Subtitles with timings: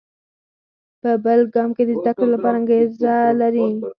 [1.01, 3.67] په بل ګام کې د زده کړو لپاره انګېزه لري.